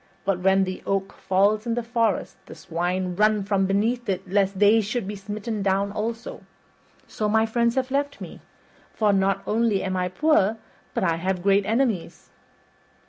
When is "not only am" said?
9.13-9.95